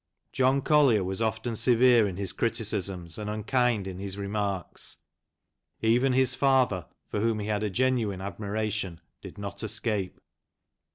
John 0.31 0.63
Collier 0.63 1.03
was 1.03 1.21
often 1.21 1.55
severe 1.55 2.07
in 2.07 2.17
his 2.17 2.33
criticisms, 2.33 3.19
and 3.19 3.29
unkind 3.29 3.85
in 3.85 3.99
his 3.99 4.17
remarks. 4.17 4.97
Even 5.83 6.13
his 6.13 6.33
father, 6.33 6.87
for 7.07 7.19
whom 7.19 7.37
he 7.37 7.45
had 7.45 7.61
a 7.61 7.69
genuine 7.69 8.19
admiration, 8.19 8.99
did 9.21 9.37
not 9.37 9.61
escape. 9.61 10.19